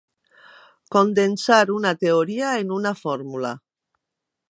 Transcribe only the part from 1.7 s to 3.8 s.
una teoria en una fórmula.